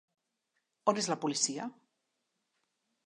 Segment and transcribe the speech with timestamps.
[0.91, 1.69] On és la policia?